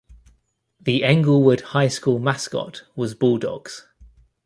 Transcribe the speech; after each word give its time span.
The 0.79 1.03
Englewood 1.03 1.61
High 1.61 1.89
School 1.89 2.17
mascot 2.17 2.85
was 2.95 3.13
Bulldogs. 3.13 3.85